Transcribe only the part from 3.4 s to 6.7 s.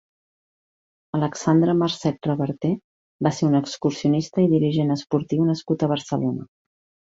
ser un excursionista i dirigent esportiu nascut a Barcelona.